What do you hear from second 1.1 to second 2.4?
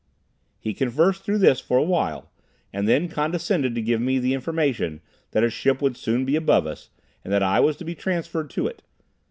through this for a while,